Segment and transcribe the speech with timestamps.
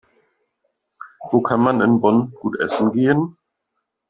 [1.29, 3.37] Wo kann man in Bonn gut essen gehen?